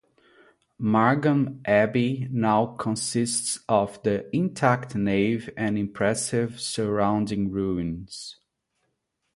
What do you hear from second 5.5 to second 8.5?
and impressive surrounding ruins.